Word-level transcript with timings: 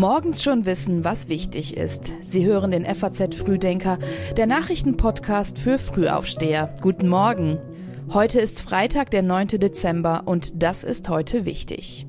Morgens 0.00 0.42
schon 0.42 0.64
wissen, 0.64 1.04
was 1.04 1.28
wichtig 1.28 1.76
ist. 1.76 2.14
Sie 2.22 2.46
hören 2.46 2.70
den 2.70 2.86
FAZ 2.86 3.34
Frühdenker, 3.34 3.98
der 4.34 4.46
Nachrichtenpodcast 4.46 5.58
für 5.58 5.78
Frühaufsteher. 5.78 6.74
Guten 6.80 7.06
Morgen. 7.06 7.58
Heute 8.10 8.40
ist 8.40 8.62
Freitag, 8.62 9.10
der 9.10 9.20
9. 9.20 9.48
Dezember 9.48 10.22
und 10.24 10.62
das 10.62 10.84
ist 10.84 11.10
heute 11.10 11.44
wichtig. 11.44 12.06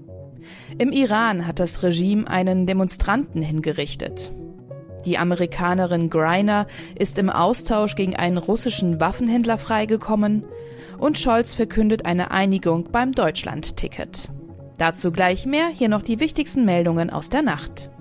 Im 0.77 0.93
Iran 0.93 1.45
hat 1.45 1.59
das 1.59 1.83
Regime 1.83 2.29
einen 2.29 2.65
Demonstranten 2.65 3.41
hingerichtet. 3.41 4.31
Die 5.03 5.17
Amerikanerin 5.17 6.09
Greiner 6.09 6.67
ist 6.97 7.17
im 7.17 7.29
Austausch 7.29 7.95
gegen 7.95 8.15
einen 8.15 8.37
russischen 8.37 9.01
Waffenhändler 9.01 9.57
freigekommen 9.57 10.45
und 10.97 11.19
Scholz 11.19 11.55
verkündet 11.55 12.05
eine 12.05 12.31
Einigung 12.31 12.85
beim 12.93 13.11
Deutschland-Ticket. 13.11 14.29
Dazu 14.81 15.11
gleich 15.11 15.45
mehr, 15.45 15.67
hier 15.67 15.89
noch 15.89 16.01
die 16.01 16.19
wichtigsten 16.19 16.65
Meldungen 16.65 17.11
aus 17.11 17.29
der 17.29 17.43
Nacht. 17.43 17.91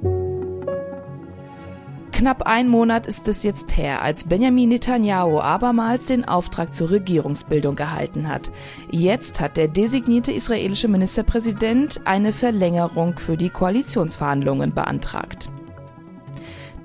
Knapp 2.11 2.47
ein 2.47 2.69
Monat 2.69 3.07
ist 3.07 3.29
es 3.29 3.43
jetzt 3.43 3.77
her, 3.77 4.01
als 4.01 4.25
Benjamin 4.25 4.71
Netanyahu 4.71 5.41
abermals 5.41 6.07
den 6.07 6.27
Auftrag 6.27 6.75
zur 6.75 6.89
Regierungsbildung 6.89 7.77
erhalten 7.77 8.31
hat. 8.31 8.51
Jetzt 8.91 9.43
hat 9.43 9.59
der 9.59 9.69
designierte 9.69 10.33
israelische 10.33 10.89
Ministerpräsident 10.89 12.01
eine 12.07 12.33
Verlängerung 12.33 13.19
für 13.19 13.37
die 13.37 13.51
Koalitionsverhandlungen 13.51 14.73
beantragt. 14.73 15.51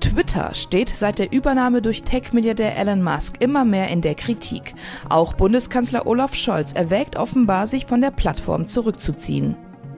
Twitter 0.00 0.52
steht 0.52 0.90
seit 0.90 1.18
der 1.18 1.32
Übernahme 1.32 1.80
durch 1.80 2.02
Tech-Milliardär 2.02 2.76
Elon 2.76 3.02
Musk 3.02 3.36
immer 3.40 3.64
mehr 3.64 3.88
in 3.88 4.02
der 4.02 4.14
Kritik. 4.14 4.74
Auch 5.08 5.32
Bundeskanzler 5.32 6.06
Olaf 6.06 6.34
Scholz 6.34 6.74
erwägt 6.74 7.16
offenbar, 7.16 7.66
sich 7.66 7.86
von 7.86 8.02
der 8.02 8.10
Plattform 8.10 8.66
zurückzuziehen. 8.66 9.56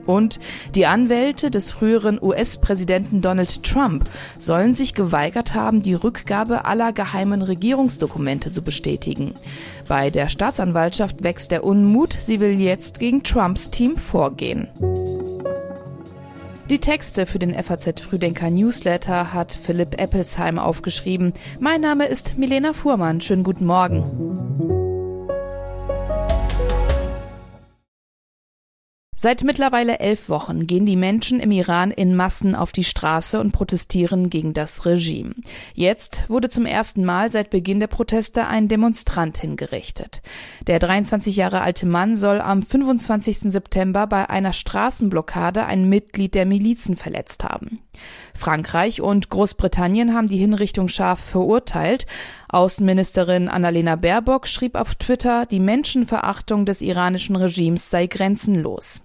Und 0.09 0.41
die 0.75 0.87
Anwälte 0.87 1.51
des 1.51 1.71
früheren 1.71 2.19
US-Präsidenten 2.21 3.21
Donald 3.21 3.62
Trump 3.62 4.09
sollen 4.39 4.73
sich 4.73 4.95
geweigert 4.95 5.53
haben, 5.53 5.83
die 5.83 5.92
Rückgabe 5.92 6.64
aller 6.64 6.95
geheimen 6.95 7.42
Regierungsdokumente 7.42 8.51
zu 8.51 8.62
bestätigen. 8.62 9.34
Bei 9.86 10.09
der 10.09 10.31
Staatsanwaltschaft 10.31 11.23
wächst 11.25 11.51
der 11.51 11.62
Unmut, 11.62 12.17
sie 12.19 12.41
will 12.41 12.59
jetzt 12.59 13.01
gegen 13.01 13.23
Trumps 13.23 13.70
Team 13.70 13.98
vorgehen. 13.98 14.69
Die 16.70 16.79
Texte 16.79 17.27
für 17.27 17.39
den 17.39 17.53
FAZ 17.53 18.01
Frühdenker 18.01 18.51
Newsletter 18.51 19.34
hat 19.34 19.53
Philipp 19.53 20.01
Eppelsheim 20.01 20.59
aufgeschrieben. 20.59 21.34
Mein 21.61 21.83
Name 21.83 22.06
ist 22.06 22.39
Milena 22.39 22.73
Fuhrmann. 22.73 23.20
Schönen 23.20 23.45
guten 23.45 23.67
Morgen. 23.67 24.48
Seit 29.20 29.42
mittlerweile 29.42 29.98
elf 29.98 30.28
Wochen 30.28 30.69
gehen 30.69 30.86
die 30.86 30.94
Menschen 30.94 31.41
im 31.41 31.50
Iran 31.50 31.91
in 31.91 32.14
Massen 32.14 32.55
auf 32.55 32.70
die 32.70 32.84
Straße 32.84 33.41
und 33.41 33.50
protestieren 33.50 34.30
gegen 34.30 34.55
das 34.55 34.86
Regime. 34.86 35.34
Jetzt 35.74 36.22
wurde 36.28 36.48
zum 36.48 36.66
ersten 36.66 37.05
Mal 37.05 37.33
seit 37.33 37.50
Beginn 37.50 37.80
der 37.80 37.89
Proteste 37.89 38.46
ein 38.46 38.69
Demonstrant 38.69 39.36
hingerichtet. 39.39 40.22
Der 40.69 40.78
23 40.78 41.34
Jahre 41.34 41.62
alte 41.62 41.84
Mann 41.84 42.14
soll 42.14 42.41
am 42.41 42.62
25. 42.62 43.50
September 43.50 44.06
bei 44.06 44.30
einer 44.30 44.52
Straßenblockade 44.52 45.66
ein 45.66 45.89
Mitglied 45.89 46.36
der 46.36 46.46
Milizen 46.46 46.94
verletzt 46.94 47.42
haben. 47.42 47.80
Frankreich 48.39 49.00
und 49.00 49.28
Großbritannien 49.31 50.14
haben 50.14 50.28
die 50.28 50.39
Hinrichtung 50.39 50.89
scharf 50.89 51.19
verurteilt. 51.19 52.06
Außenministerin 52.48 53.48
Annalena 53.48 53.97
Baerbock 53.97 54.47
schrieb 54.47 54.77
auf 54.77 54.95
Twitter, 54.95 55.45
die 55.45 55.61
Menschenverachtung 55.61 56.64
des 56.64 56.80
iranischen 56.80 57.36
Regimes 57.36 57.91
sei 57.91 58.06
grenzenlos. 58.06 59.03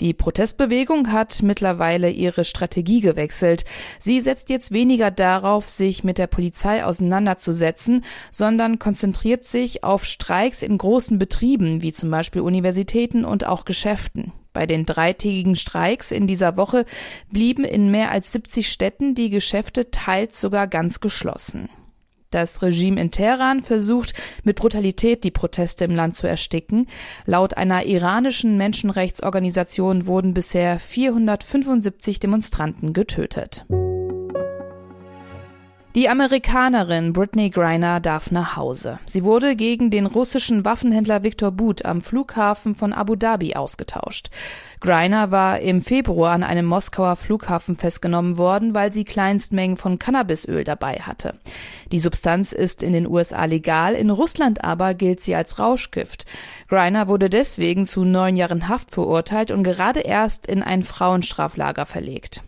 Die 0.00 0.14
Protestbewegung 0.14 1.12
hat 1.12 1.42
mittlerweile 1.42 2.08
ihre 2.10 2.46
Strategie 2.46 3.02
gewechselt. 3.02 3.66
Sie 3.98 4.22
setzt 4.22 4.48
jetzt 4.48 4.72
weniger 4.72 5.10
darauf, 5.10 5.68
sich 5.68 6.04
mit 6.04 6.16
der 6.16 6.26
Polizei 6.26 6.84
auseinanderzusetzen, 6.84 8.04
sondern 8.30 8.78
konzentriert 8.78 9.44
sich 9.44 9.84
auf 9.84 10.06
Streiks 10.06 10.62
in 10.62 10.78
großen 10.78 11.18
Betrieben, 11.18 11.82
wie 11.82 11.92
zum 11.92 12.10
Beispiel 12.10 12.40
Universitäten 12.40 13.26
und 13.26 13.44
auch 13.46 13.66
Geschäften. 13.66 14.32
Bei 14.54 14.66
den 14.66 14.86
dreitägigen 14.86 15.54
Streiks 15.54 16.10
in 16.10 16.26
dieser 16.26 16.56
Woche 16.56 16.86
blieben 17.30 17.64
in 17.64 17.90
mehr 17.90 18.10
als 18.10 18.32
70 18.32 18.72
Städten 18.72 19.14
die 19.14 19.28
Geschäfte 19.28 19.90
teils 19.90 20.40
sogar 20.40 20.66
ganz 20.66 21.00
geschlossen. 21.00 21.68
Das 22.30 22.62
Regime 22.62 23.00
in 23.00 23.10
Teheran 23.10 23.62
versucht 23.62 24.14
mit 24.44 24.56
Brutalität 24.56 25.24
die 25.24 25.32
Proteste 25.32 25.84
im 25.84 25.94
Land 25.94 26.14
zu 26.14 26.28
ersticken. 26.28 26.86
Laut 27.26 27.56
einer 27.56 27.84
iranischen 27.86 28.56
Menschenrechtsorganisation 28.56 30.06
wurden 30.06 30.32
bisher 30.32 30.78
475 30.78 32.20
Demonstranten 32.20 32.92
getötet. 32.92 33.66
Die 35.96 36.08
Amerikanerin 36.08 37.12
Brittany 37.12 37.50
Griner 37.50 37.98
darf 37.98 38.30
nach 38.30 38.54
Hause. 38.54 39.00
Sie 39.06 39.24
wurde 39.24 39.56
gegen 39.56 39.90
den 39.90 40.06
russischen 40.06 40.64
Waffenhändler 40.64 41.24
Viktor 41.24 41.50
But 41.50 41.84
am 41.84 42.00
Flughafen 42.00 42.76
von 42.76 42.92
Abu 42.92 43.16
Dhabi 43.16 43.56
ausgetauscht. 43.56 44.30
Griner 44.78 45.32
war 45.32 45.58
im 45.58 45.82
Februar 45.82 46.30
an 46.30 46.44
einem 46.44 46.66
Moskauer 46.66 47.16
Flughafen 47.16 47.76
festgenommen 47.76 48.38
worden, 48.38 48.72
weil 48.72 48.92
sie 48.92 49.02
Kleinstmengen 49.02 49.76
von 49.76 49.98
Cannabisöl 49.98 50.62
dabei 50.62 51.00
hatte. 51.00 51.34
Die 51.90 51.98
Substanz 51.98 52.52
ist 52.52 52.84
in 52.84 52.92
den 52.92 53.08
USA 53.08 53.44
legal, 53.46 53.96
in 53.96 54.10
Russland 54.10 54.62
aber 54.62 54.94
gilt 54.94 55.20
sie 55.20 55.34
als 55.34 55.58
Rauschgift. 55.58 56.24
Griner 56.68 57.08
wurde 57.08 57.28
deswegen 57.28 57.84
zu 57.84 58.04
neun 58.04 58.36
Jahren 58.36 58.68
Haft 58.68 58.92
verurteilt 58.92 59.50
und 59.50 59.64
gerade 59.64 60.00
erst 60.00 60.46
in 60.46 60.62
ein 60.62 60.84
Frauenstraflager 60.84 61.84
verlegt. 61.84 62.44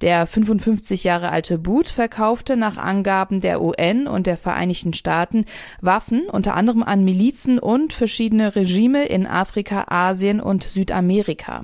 Der 0.00 0.26
55 0.26 1.04
Jahre 1.04 1.30
alte 1.30 1.58
Boot 1.58 1.88
verkaufte 1.88 2.56
nach 2.56 2.78
Angaben 2.78 3.40
der 3.40 3.60
UN 3.60 4.06
und 4.06 4.26
der 4.26 4.36
Vereinigten 4.36 4.94
Staaten 4.94 5.44
Waffen 5.80 6.28
unter 6.30 6.54
anderem 6.54 6.82
an 6.82 7.04
Milizen 7.04 7.58
und 7.58 7.92
verschiedene 7.92 8.54
Regime 8.54 9.06
in 9.06 9.26
Afrika, 9.26 9.86
Asien 9.88 10.40
und 10.40 10.62
Südamerika. 10.62 11.62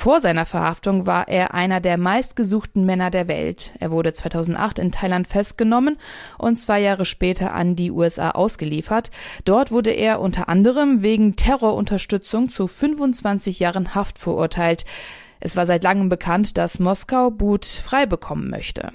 Vor 0.00 0.22
seiner 0.22 0.46
Verhaftung 0.46 1.06
war 1.06 1.28
er 1.28 1.52
einer 1.52 1.78
der 1.80 1.98
meistgesuchten 1.98 2.86
Männer 2.86 3.10
der 3.10 3.28
Welt. 3.28 3.72
Er 3.80 3.90
wurde 3.90 4.14
2008 4.14 4.78
in 4.78 4.92
Thailand 4.92 5.28
festgenommen 5.28 5.98
und 6.38 6.56
zwei 6.56 6.80
Jahre 6.80 7.04
später 7.04 7.52
an 7.52 7.76
die 7.76 7.90
USA 7.90 8.30
ausgeliefert. 8.30 9.10
Dort 9.44 9.70
wurde 9.70 9.90
er 9.90 10.22
unter 10.22 10.48
anderem 10.48 11.02
wegen 11.02 11.36
Terrorunterstützung 11.36 12.48
zu 12.48 12.66
25 12.66 13.60
Jahren 13.60 13.94
Haft 13.94 14.18
verurteilt. 14.18 14.86
Es 15.40 15.56
war 15.56 15.66
seit 15.66 15.82
langem 15.82 16.08
bekannt, 16.08 16.58
dass 16.58 16.78
Moskau 16.78 17.30
But 17.30 17.64
frei 17.64 18.06
bekommen 18.06 18.50
möchte. 18.50 18.92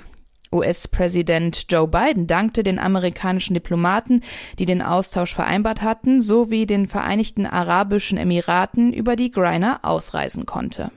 US-Präsident 0.52 1.66
Joe 1.70 1.88
Biden 1.88 2.28
dankte 2.28 2.64
den 2.64 2.80
amerikanischen 2.80 3.54
Diplomaten, 3.56 4.22
die 4.58 4.66
den 4.66 4.82
Austausch 4.82 5.34
vereinbart 5.34 5.82
hatten, 5.82 6.22
sowie 6.22 6.66
den 6.66 6.88
Vereinigten 6.88 7.46
Arabischen 7.46 8.18
Emiraten, 8.18 8.94
über 8.94 9.16
die 9.16 9.32
Griner 9.32 9.80
ausreisen 9.84 10.46
konnte. 10.46 10.92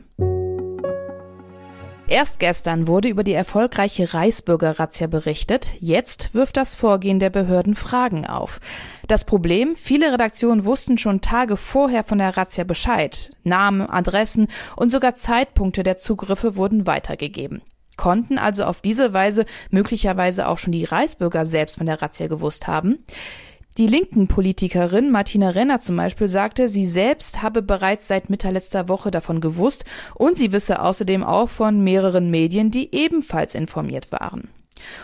Erst 2.09 2.39
gestern 2.39 2.89
wurde 2.89 3.09
über 3.09 3.23
die 3.23 3.35
erfolgreiche 3.35 4.15
Reichsbürger-Razzia 4.15 5.09
berichtet. 5.09 5.73
Jetzt 5.79 6.33
wirft 6.33 6.57
das 6.57 6.75
Vorgehen 6.75 7.21
der 7.21 7.29
Behörden 7.29 7.75
Fragen 7.75 8.25
auf. 8.25 8.61
Das 9.09 9.27
Problem, 9.27 9.77
viele 9.77 10.11
Redaktionen 10.11 10.65
wussten 10.65 10.97
schon 10.97 11.21
Tage 11.21 11.59
vorher 11.59 12.05
von 12.05 12.17
der 12.17 12.35
Razzia 12.35 12.65
Bescheid. 12.65 13.33
Namen, 13.45 13.83
Adressen 13.83 14.49
und 14.75 14.89
sogar 14.89 15.17
Zeitpunkte 15.17 15.83
der 15.83 15.99
Zugriffe 15.99 16.57
wurden 16.57 16.87
weitergegeben. 16.87 17.61
Konnten 17.99 18.39
also 18.39 18.65
auf 18.65 18.81
diese 18.81 19.13
Weise 19.13 19.45
möglicherweise 19.71 20.49
auch 20.49 20.57
schon 20.57 20.73
die 20.73 20.85
Reichsbürger 20.85 21.45
selbst 21.45 21.77
von 21.77 21.87
der 21.87 22.01
Razzia 22.01 22.29
gewusst 22.29 22.67
haben? 22.67 23.05
Die 23.79 23.87
linken 23.87 24.27
Politikerin 24.27 25.13
Martina 25.13 25.51
Renner 25.51 25.79
zum 25.79 25.97
Beispiel 25.97 26.29
sagte, 26.29 26.69
sie 26.69 26.85
selbst 26.85 27.43
habe 27.43 27.63
bereits 27.63 28.09
seit 28.09 28.29
Mitte 28.29 28.51
letzter 28.51 28.89
Woche 28.89 29.13
davon 29.13 29.41
gewusst 29.41 29.85
und 30.17 30.37
sie 30.37 30.51
wisse 30.51 30.83
außerdem 30.83 31.23
auch 31.23 31.49
von 31.49 31.85
mehreren 31.85 32.29
Medien, 32.29 32.73
die 32.73 32.93
ebenfalls 32.93 33.55
informiert 33.55 34.11
waren. 34.11 34.49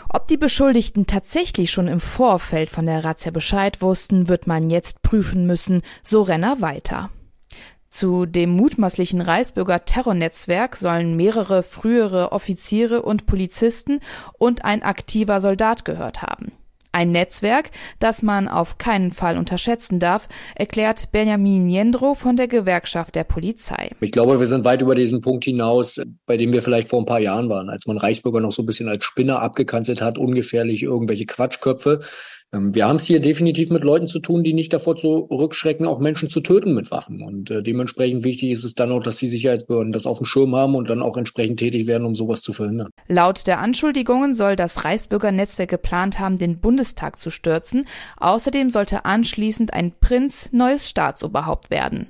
Ob 0.09 0.27
die 0.27 0.37
Beschuldigten 0.37 1.07
tatsächlich 1.07 1.71
schon 1.71 1.87
im 1.87 2.01
Vorfeld 2.01 2.69
von 2.69 2.87
der 2.87 3.05
Razzia 3.05 3.31
Bescheid 3.31 3.81
wussten, 3.81 4.29
wird 4.29 4.49
man 4.49 4.71
jetzt 4.71 5.03
prüfen 5.03 5.47
müssen, 5.47 5.83
so 6.03 6.23
Renner 6.23 6.61
weiter. 6.61 7.11
Zu 7.91 8.27
dem 8.27 8.51
mutmaßlichen 8.51 9.21
Reichsbürger 9.21 9.85
Terrornetzwerk 9.85 10.75
sollen 10.75 11.15
mehrere 11.15 11.63
frühere 11.63 12.33
Offiziere 12.33 13.03
und 13.03 13.25
Polizisten 13.25 14.01
und 14.37 14.65
ein 14.65 14.83
aktiver 14.83 15.41
Soldat 15.41 15.85
gehört 15.85 16.23
haben. 16.23 16.51
Ein 16.95 17.11
Netzwerk, 17.11 17.73
das 17.99 18.23
man 18.23 18.47
auf 18.47 18.79
keinen 18.79 19.11
Fall 19.11 19.37
unterschätzen 19.37 19.99
darf, 19.99 20.29
erklärt 20.55 21.11
Benjamin 21.11 21.69
Jendro 21.69 22.15
von 22.15 22.37
der 22.37 22.47
Gewerkschaft 22.47 23.17
der 23.17 23.25
Polizei. 23.25 23.91
Ich 24.01 24.13
glaube, 24.13 24.39
wir 24.39 24.47
sind 24.47 24.65
weit 24.65 24.81
über 24.81 24.95
diesen 24.95 25.21
Punkt 25.21 25.43
hinaus, 25.43 26.01
bei 26.25 26.37
dem 26.37 26.53
wir 26.53 26.63
vielleicht 26.63 26.89
vor 26.89 27.01
ein 27.01 27.05
paar 27.05 27.19
Jahren 27.19 27.49
waren, 27.49 27.69
als 27.69 27.89
man 27.89 27.99
Reichsbürger 27.99 28.39
noch 28.39 28.53
so 28.53 28.63
ein 28.63 28.67
bisschen 28.67 28.89
als 28.89 29.05
Spinner 29.05 29.43
abgekanzelt 29.43 30.01
hat, 30.01 30.19
ungefährlich 30.19 30.85
irgendwelche 30.85 31.27
Quatschköpfe. 31.27 31.99
Ähm, 32.55 32.75
wir 32.75 32.87
haben 32.87 32.97
es 32.97 33.07
hier 33.07 33.21
definitiv 33.21 33.71
mit 33.71 33.85
Leuten 33.85 34.07
zu 34.07 34.21
tun, 34.21 34.45
die 34.45 34.53
nicht 34.53 34.73
davor 34.73 34.97
zurückschrecken, 34.97 35.87
auch 35.87 35.99
Menschen 35.99 36.31
zu 36.31 36.41
töten 36.41 36.75
mit 36.75 36.91
Waffen. 36.91 37.23
Und 37.23 37.51
äh, 37.51 37.63
dementsprechend 37.63 38.25
wichtig 38.25 38.51
ist 38.51 38.65
es 38.65 38.75
dann 38.75 38.93
auch, 38.93 39.03
dass 39.03 39.17
die 39.17 39.29
Sicherheitsbehörden 39.29 39.93
das 39.93 40.07
auf 40.07 40.19
dem 40.19 40.27
Schirm 40.27 40.55
haben 40.55 40.75
und 40.75 40.89
dann 40.89 41.03
auch 41.03 41.17
entsprechend 41.17 41.59
tätig 41.59 41.87
werden, 41.87 42.05
um 42.05 42.15
sowas 42.15 42.43
zu 42.43 42.53
verhindern. 42.53 42.91
Laut 43.09 43.47
der 43.47 43.59
Anschuldigungen 43.59 44.35
soll 44.35 44.57
das 44.57 44.85
Reichsbürgernetzwerk 44.85 45.71
geplant 45.71 46.19
haben, 46.19 46.39
den 46.39 46.59
Bundestag 46.59 47.19
zu 47.19 47.31
stürzen. 47.31 47.87
Außerdem 48.19 48.71
sollte 48.71 49.05
anschließend 49.05 49.73
ein 49.73 49.93
Prinz 50.01 50.51
neues 50.53 50.89
Staatsoberhaupt 50.89 51.71
werden. 51.71 52.07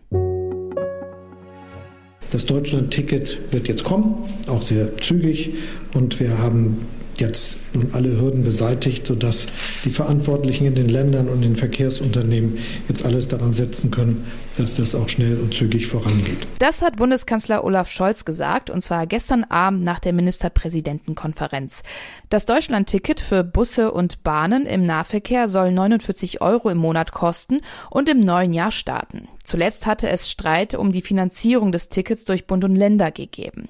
Das 2.30 2.46
Deutschland-Ticket 2.46 3.52
wird 3.52 3.68
jetzt 3.68 3.84
kommen, 3.84 4.24
auch 4.48 4.62
sehr 4.62 4.96
zügig. 4.96 5.54
Und 5.94 6.18
wir 6.18 6.38
haben 6.38 6.78
jetzt 7.20 7.56
nun 7.74 7.90
alle 7.92 8.20
Hürden 8.20 8.44
beseitigt, 8.44 9.06
sodass 9.06 9.46
die 9.84 9.90
Verantwortlichen 9.90 10.66
in 10.66 10.74
den 10.74 10.88
Ländern 10.88 11.28
und 11.28 11.42
den 11.42 11.56
Verkehrsunternehmen 11.56 12.58
jetzt 12.88 13.04
alles 13.04 13.28
daran 13.28 13.52
setzen 13.52 13.90
können, 13.90 14.24
dass 14.56 14.74
das 14.74 14.94
auch 14.94 15.08
schnell 15.08 15.38
und 15.40 15.54
zügig 15.54 15.86
vorangeht. 15.86 16.46
Das 16.58 16.82
hat 16.82 16.96
Bundeskanzler 16.96 17.64
Olaf 17.64 17.90
Scholz 17.90 18.24
gesagt, 18.24 18.70
und 18.70 18.82
zwar 18.82 19.06
gestern 19.06 19.44
Abend 19.44 19.84
nach 19.84 19.98
der 19.98 20.12
Ministerpräsidentenkonferenz. 20.12 21.82
Das 22.30 22.46
Deutschlandticket 22.46 23.20
für 23.20 23.44
Busse 23.44 23.92
und 23.92 24.22
Bahnen 24.22 24.66
im 24.66 24.86
Nahverkehr 24.86 25.48
soll 25.48 25.72
49 25.72 26.40
Euro 26.40 26.70
im 26.70 26.78
Monat 26.78 27.12
kosten 27.12 27.60
und 27.90 28.08
im 28.08 28.20
neuen 28.20 28.52
Jahr 28.52 28.70
starten. 28.70 29.28
Zuletzt 29.42 29.86
hatte 29.86 30.08
es 30.08 30.30
Streit 30.30 30.74
um 30.74 30.92
die 30.92 31.02
Finanzierung 31.02 31.72
des 31.72 31.88
Tickets 31.88 32.24
durch 32.24 32.46
Bund 32.46 32.64
und 32.64 32.76
Länder 32.76 33.10
gegeben. 33.10 33.68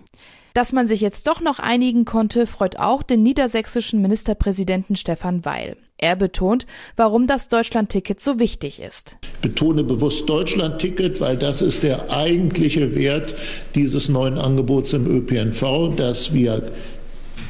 Dass 0.55 0.73
man 0.73 0.87
sich 0.87 1.01
jetzt 1.01 1.27
doch 1.27 1.41
noch 1.41 1.59
einigen 1.59 2.05
konnte, 2.05 2.47
freut 2.47 2.79
auch 2.79 3.03
den 3.03 3.25
niedersächsischen 3.25 4.01
Ministerpräsidenten 4.01 4.95
Stefan 4.95 5.45
Weil. 5.45 5.77
Er 5.99 6.15
betont, 6.15 6.69
warum 6.95 7.27
das 7.27 7.49
Deutschlandticket 7.49 8.21
so 8.21 8.39
wichtig 8.39 8.81
ist. 8.81 9.17
Ich 9.23 9.41
betone 9.41 9.83
bewusst 9.83 10.29
Deutschlandticket, 10.29 11.21
weil 11.21 11.37
das 11.37 11.61
ist 11.61 11.83
der 11.83 12.13
eigentliche 12.13 12.95
Wert 12.95 13.35
dieses 13.75 14.09
neuen 14.09 14.39
Angebots 14.39 14.93
im 14.93 15.09
ÖPNV, 15.09 15.97
dass 15.97 16.33
wir 16.33 16.71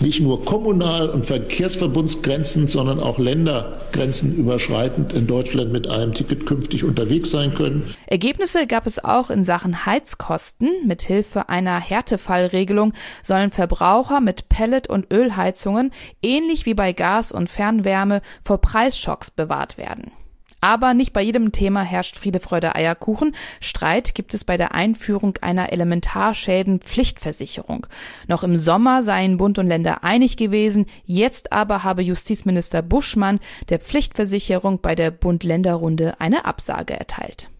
nicht 0.00 0.20
nur 0.20 0.44
kommunal 0.44 1.08
und 1.08 1.26
verkehrsverbundsgrenzen, 1.26 2.68
sondern 2.68 3.00
auch 3.00 3.18
Ländergrenzen 3.18 4.34
überschreitend 4.34 5.12
in 5.12 5.26
Deutschland 5.26 5.72
mit 5.72 5.88
einem 5.88 6.14
Ticket 6.14 6.46
künftig 6.46 6.84
unterwegs 6.84 7.30
sein 7.30 7.54
können. 7.54 7.94
Ergebnisse 8.06 8.66
gab 8.66 8.86
es 8.86 9.02
auch 9.02 9.30
in 9.30 9.44
Sachen 9.44 9.86
Heizkosten. 9.86 10.68
Mithilfe 10.86 11.48
einer 11.48 11.78
Härtefallregelung 11.78 12.92
sollen 13.22 13.50
Verbraucher 13.50 14.20
mit 14.20 14.48
Pellet- 14.48 14.88
und 14.88 15.12
Ölheizungen 15.12 15.90
ähnlich 16.22 16.66
wie 16.66 16.74
bei 16.74 16.92
Gas 16.92 17.32
und 17.32 17.48
Fernwärme 17.48 18.22
vor 18.44 18.58
Preisschocks 18.58 19.30
bewahrt 19.30 19.78
werden. 19.78 20.12
Aber 20.64 20.94
nicht 20.94 21.12
bei 21.12 21.20
jedem 21.20 21.52
Thema 21.52 21.82
herrscht 21.82 22.16
Friede, 22.16 22.40
Freude, 22.40 22.74
Eierkuchen. 22.74 23.36
Streit 23.60 24.14
gibt 24.14 24.32
es 24.32 24.44
bei 24.44 24.56
der 24.56 24.74
Einführung 24.74 25.36
einer 25.42 25.74
Elementarschäden-Pflichtversicherung. 25.74 27.86
Noch 28.28 28.44
im 28.44 28.56
Sommer 28.56 29.02
seien 29.02 29.36
Bund 29.36 29.58
und 29.58 29.66
Länder 29.66 30.04
einig 30.04 30.38
gewesen. 30.38 30.86
Jetzt 31.04 31.52
aber 31.52 31.84
habe 31.84 32.00
Justizminister 32.00 32.80
Buschmann 32.80 33.40
der 33.68 33.78
Pflichtversicherung 33.78 34.80
bei 34.80 34.94
der 34.94 35.10
Bund-Länder-Runde 35.10 36.14
eine 36.18 36.46
Absage 36.46 36.94
erteilt. 36.94 37.50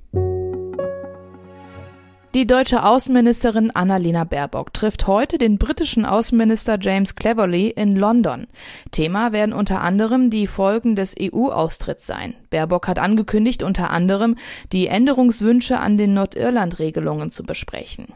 Die 2.34 2.48
deutsche 2.48 2.82
Außenministerin 2.82 3.70
Annalena 3.70 4.24
Baerbock 4.24 4.74
trifft 4.74 5.06
heute 5.06 5.38
den 5.38 5.56
britischen 5.56 6.04
Außenminister 6.04 6.78
James 6.80 7.14
Cleverly 7.14 7.68
in 7.68 7.94
London. 7.94 8.48
Thema 8.90 9.30
werden 9.30 9.52
unter 9.52 9.82
anderem 9.82 10.30
die 10.30 10.48
Folgen 10.48 10.96
des 10.96 11.14
EU-Austritts 11.20 12.08
sein. 12.08 12.34
Baerbock 12.50 12.88
hat 12.88 12.98
angekündigt, 12.98 13.62
unter 13.62 13.90
anderem 13.90 14.34
die 14.72 14.88
Änderungswünsche 14.88 15.78
an 15.78 15.96
den 15.96 16.12
Nordirland-Regelungen 16.14 17.30
zu 17.30 17.44
besprechen. 17.44 18.06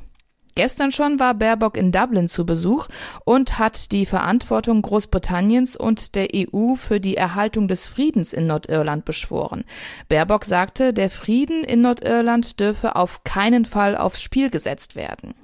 Gestern 0.58 0.90
schon 0.90 1.20
war 1.20 1.34
Baerbock 1.34 1.76
in 1.76 1.92
Dublin 1.92 2.26
zu 2.26 2.44
Besuch 2.44 2.88
und 3.24 3.60
hat 3.60 3.92
die 3.92 4.06
Verantwortung 4.06 4.82
Großbritanniens 4.82 5.76
und 5.76 6.16
der 6.16 6.30
EU 6.34 6.74
für 6.74 6.98
die 6.98 7.16
Erhaltung 7.16 7.68
des 7.68 7.86
Friedens 7.86 8.32
in 8.32 8.48
Nordirland 8.48 9.04
beschworen. 9.04 9.62
Baerbock 10.08 10.44
sagte, 10.44 10.92
der 10.92 11.10
Frieden 11.10 11.62
in 11.62 11.82
Nordirland 11.82 12.58
dürfe 12.58 12.96
auf 12.96 13.22
keinen 13.22 13.66
Fall 13.66 13.96
aufs 13.96 14.20
Spiel 14.20 14.50
gesetzt 14.50 14.96
werden. 14.96 15.34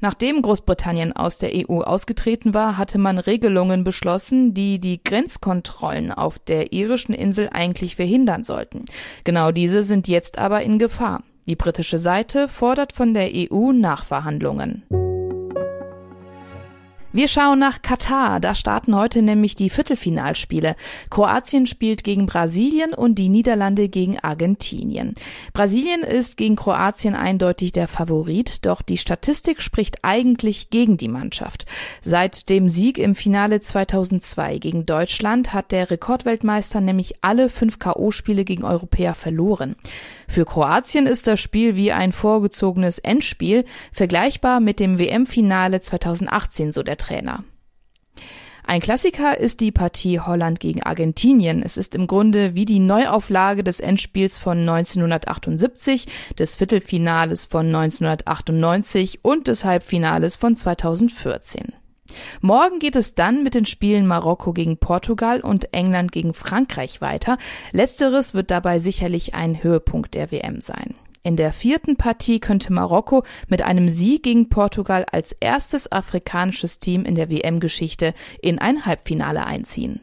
Nachdem 0.00 0.40
Großbritannien 0.40 1.12
aus 1.12 1.38
der 1.38 1.50
EU 1.68 1.80
ausgetreten 1.80 2.54
war, 2.54 2.78
hatte 2.78 2.98
man 2.98 3.18
Regelungen 3.18 3.82
beschlossen, 3.82 4.54
die 4.54 4.78
die 4.78 5.02
Grenzkontrollen 5.02 6.12
auf 6.12 6.38
der 6.38 6.72
irischen 6.72 7.14
Insel 7.14 7.48
eigentlich 7.52 7.96
verhindern 7.96 8.44
sollten. 8.44 8.84
Genau 9.24 9.50
diese 9.50 9.82
sind 9.82 10.06
jetzt 10.06 10.38
aber 10.38 10.62
in 10.62 10.78
Gefahr. 10.78 11.24
Die 11.46 11.56
britische 11.56 11.98
Seite 11.98 12.48
fordert 12.48 12.92
von 12.92 13.14
der 13.14 13.30
EU 13.34 13.72
Nachverhandlungen. 13.72 14.84
Wir 17.14 17.28
schauen 17.28 17.58
nach 17.58 17.82
Katar. 17.82 18.40
Da 18.40 18.54
starten 18.54 18.96
heute 18.96 19.20
nämlich 19.20 19.54
die 19.54 19.68
Viertelfinalspiele. 19.68 20.76
Kroatien 21.10 21.66
spielt 21.66 22.04
gegen 22.04 22.24
Brasilien 22.24 22.94
und 22.94 23.16
die 23.16 23.28
Niederlande 23.28 23.90
gegen 23.90 24.18
Argentinien. 24.18 25.14
Brasilien 25.52 26.00
ist 26.00 26.38
gegen 26.38 26.56
Kroatien 26.56 27.14
eindeutig 27.14 27.72
der 27.72 27.86
Favorit, 27.86 28.64
doch 28.64 28.80
die 28.80 28.96
Statistik 28.96 29.60
spricht 29.60 29.98
eigentlich 30.00 30.70
gegen 30.70 30.96
die 30.96 31.08
Mannschaft. 31.08 31.66
Seit 32.02 32.48
dem 32.48 32.70
Sieg 32.70 32.96
im 32.96 33.14
Finale 33.14 33.60
2002 33.60 34.56
gegen 34.56 34.86
Deutschland 34.86 35.52
hat 35.52 35.70
der 35.70 35.90
Rekordweltmeister 35.90 36.80
nämlich 36.80 37.16
alle 37.20 37.50
fünf 37.50 37.78
KO-Spiele 37.78 38.46
gegen 38.46 38.64
Europäer 38.64 39.14
verloren. 39.14 39.76
Für 40.28 40.46
Kroatien 40.46 41.06
ist 41.06 41.26
das 41.26 41.40
Spiel 41.40 41.76
wie 41.76 41.92
ein 41.92 42.12
vorgezogenes 42.12 42.98
Endspiel, 42.98 43.66
vergleichbar 43.92 44.60
mit 44.60 44.80
dem 44.80 44.98
WM-Finale 44.98 45.82
2018, 45.82 46.72
so 46.72 46.82
der 46.82 46.96
Trainer. 47.02 47.44
Ein 48.64 48.80
Klassiker 48.80 49.38
ist 49.38 49.60
die 49.60 49.72
Partie 49.72 50.20
Holland 50.20 50.60
gegen 50.60 50.82
Argentinien. 50.82 51.62
Es 51.62 51.76
ist 51.76 51.96
im 51.96 52.06
Grunde 52.06 52.54
wie 52.54 52.64
die 52.64 52.78
Neuauflage 52.78 53.64
des 53.64 53.80
Endspiels 53.80 54.38
von 54.38 54.60
1978, 54.60 56.06
des 56.38 56.56
Viertelfinales 56.56 57.46
von 57.46 57.66
1998 57.66 59.24
und 59.24 59.48
des 59.48 59.64
Halbfinales 59.64 60.36
von 60.36 60.54
2014. 60.54 61.72
Morgen 62.40 62.78
geht 62.78 62.94
es 62.94 63.14
dann 63.14 63.42
mit 63.42 63.54
den 63.54 63.66
Spielen 63.66 64.06
Marokko 64.06 64.52
gegen 64.52 64.78
Portugal 64.78 65.40
und 65.40 65.72
England 65.74 66.12
gegen 66.12 66.34
Frankreich 66.34 67.00
weiter. 67.00 67.38
Letzteres 67.72 68.32
wird 68.32 68.50
dabei 68.50 68.78
sicherlich 68.78 69.34
ein 69.34 69.62
Höhepunkt 69.62 70.14
der 70.14 70.30
WM 70.30 70.60
sein. 70.60 70.94
In 71.24 71.36
der 71.36 71.52
vierten 71.52 71.94
Partie 71.94 72.40
könnte 72.40 72.72
Marokko 72.72 73.22
mit 73.46 73.62
einem 73.62 73.88
Sieg 73.88 74.24
gegen 74.24 74.48
Portugal 74.48 75.06
als 75.12 75.30
erstes 75.30 75.92
afrikanisches 75.92 76.80
Team 76.80 77.04
in 77.04 77.14
der 77.14 77.30
WM-Geschichte 77.30 78.12
in 78.40 78.58
ein 78.58 78.86
Halbfinale 78.86 79.46
einziehen. 79.46 80.00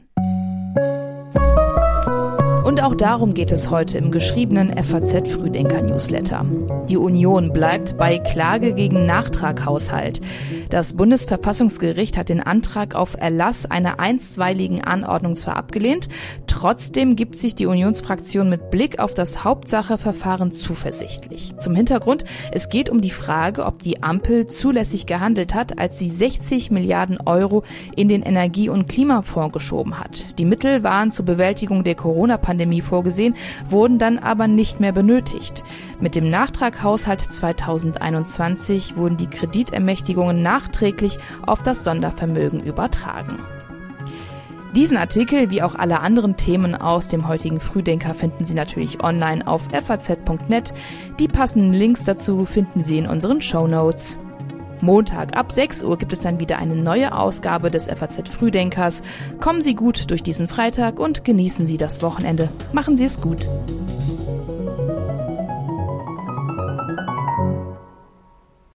Und 2.63 2.83
auch 2.83 2.93
darum 2.93 3.33
geht 3.33 3.51
es 3.51 3.69
heute 3.69 3.97
im 3.97 4.11
geschriebenen 4.11 4.71
FAZ 4.81 5.27
Frühdenker 5.27 5.81
Newsletter. 5.81 6.45
Die 6.88 6.97
Union 6.97 7.51
bleibt 7.51 7.97
bei 7.97 8.19
Klage 8.19 8.73
gegen 8.73 9.05
Nachtraghaushalt. 9.05 10.21
Das 10.69 10.95
Bundesverfassungsgericht 10.95 12.15
hat 12.15 12.29
den 12.29 12.41
Antrag 12.41 12.93
auf 12.93 13.15
Erlass 13.19 13.65
einer 13.65 13.99
einstweiligen 13.99 14.83
Anordnung 14.83 15.35
zwar 15.35 15.57
abgelehnt, 15.57 16.09
trotzdem 16.59 17.15
gibt 17.15 17.37
sich 17.37 17.55
die 17.55 17.65
Unionsfraktion 17.65 18.49
mit 18.49 18.69
Blick 18.69 18.99
auf 18.99 19.13
das 19.13 19.43
Hauptsacheverfahren 19.43 20.51
zuversichtlich. 20.51 21.53
Zum 21.59 21.75
Hintergrund, 21.75 22.25
es 22.51 22.69
geht 22.69 22.89
um 22.89 23.01
die 23.01 23.09
Frage, 23.09 23.65
ob 23.65 23.79
die 23.81 24.03
Ampel 24.03 24.45
zulässig 24.45 25.05
gehandelt 25.05 25.53
hat, 25.55 25.79
als 25.79 25.97
sie 25.97 26.09
60 26.09 26.69
Milliarden 26.69 27.19
Euro 27.25 27.63
in 27.95 28.07
den 28.07 28.21
Energie- 28.21 28.69
und 28.69 28.87
Klimafonds 28.87 29.53
geschoben 29.53 29.99
hat. 29.99 30.37
Die 30.37 30.45
Mittel 30.45 30.83
waren 30.83 31.11
zur 31.11 31.25
Bewältigung 31.25 31.83
der 31.83 31.95
Corona-Pandemie 31.95 32.81
vorgesehen, 32.81 33.35
wurden 33.67 33.97
dann 33.97 34.19
aber 34.19 34.47
nicht 34.47 34.79
mehr 34.79 34.91
benötigt. 34.91 35.63
Mit 35.99 36.15
dem 36.15 36.29
Nachtraghaushalt 36.29 37.21
2021 37.21 38.95
wurden 38.95 39.17
die 39.17 39.27
Kreditermächtigungen 39.27 40.41
nach 40.41 40.59
nachträglich 40.59 41.17
auf 41.45 41.63
das 41.63 41.83
Sondervermögen 41.83 42.59
übertragen. 42.59 43.39
Diesen 44.79 44.95
Artikel 44.95 45.51
wie 45.51 45.62
auch 45.62 45.75
alle 45.75 46.00
anderen 46.00 46.38
Themen 46.38 46.74
aus 46.74 47.09
dem 47.09 47.27
heutigen 47.27 47.59
Frühdenker 47.59 48.13
finden 48.13 48.45
Sie 48.45 48.53
natürlich 48.53 49.03
online 49.03 49.45
auf 49.45 49.63
faz.net. 49.74 50.74
Die 51.19 51.27
passenden 51.27 51.74
Links 51.74 52.05
dazu 52.05 52.45
finden 52.45 52.81
Sie 52.81 52.98
in 52.98 53.05
unseren 53.05 53.41
Show 53.41 53.67
Notes. 53.67 54.17
Montag 54.79 55.36
ab 55.36 55.51
6 55.51 55.83
Uhr 55.83 55.98
gibt 55.98 56.13
es 56.13 56.21
dann 56.21 56.39
wieder 56.39 56.59
eine 56.59 56.77
neue 56.77 57.13
Ausgabe 57.13 57.69
des 57.69 57.88
FAZ 57.88 58.29
Frühdenkers. 58.29 59.03
Kommen 59.41 59.62
Sie 59.62 59.75
gut 59.75 60.09
durch 60.12 60.24
diesen 60.24 60.48
Freitag 60.48 60.98
und 60.98 61.25
genießen 61.25 61.65
Sie 61.65 61.77
das 61.77 62.01
Wochenende. 62.01 62.48
Machen 62.71 62.95
Sie 62.95 63.03
es 63.03 63.19
gut. 63.19 63.50